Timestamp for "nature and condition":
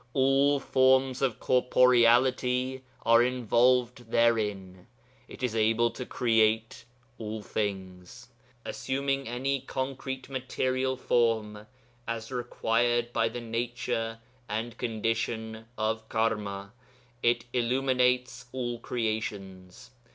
13.41-15.65